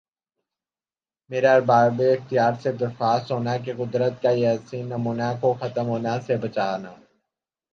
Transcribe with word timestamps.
میرا 1.29 1.51
ارباب 1.57 2.01
اختیار 2.13 2.53
سے 2.61 2.71
درخواست 2.79 3.27
ہونا 3.31 3.53
کہ 3.63 3.71
قدرت 3.79 4.13
کا 4.23 4.31
یِہ 4.39 4.51
حسین 4.55 4.85
نمونہ 4.89 5.29
کو 5.41 5.49
ختم 5.61 5.85
ہونا 5.93 6.13
سے 6.25 6.33
بچنا 6.43 6.91